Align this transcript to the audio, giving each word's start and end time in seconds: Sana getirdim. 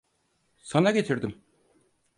Sana 0.61 0.91
getirdim. 0.91 1.41